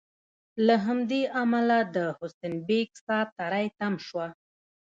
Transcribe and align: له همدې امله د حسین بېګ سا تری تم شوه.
له 0.65 0.75
همدې 0.85 1.21
امله 1.41 1.77
د 1.95 1.97
حسین 2.17 2.53
بېګ 2.67 2.89
سا 3.05 3.17
تری 3.37 3.65
تم 3.77 3.93
شوه. 4.07 4.27